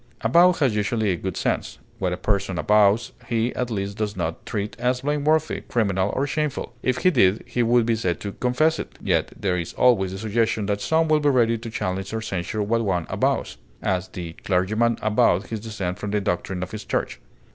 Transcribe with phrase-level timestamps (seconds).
[0.21, 4.43] Avow has usually a good sense; what a person avows he at least does not
[4.47, 8.79] treat as blameworthy, criminal, or shameful; if he did, he would be said to confess
[8.79, 12.21] it; yet there is always the suggestion that some will be ready to challenge or
[12.23, 16.83] censure what one avows; as, the clergyman avowed his dissent from the doctrine of his
[16.83, 17.19] church.